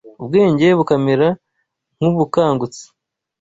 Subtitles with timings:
[0.21, 1.27] ubwenge bukamera
[1.97, 2.83] nk’ubukangutse